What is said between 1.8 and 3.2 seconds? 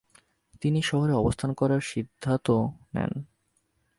সিদ্ধাত নেন।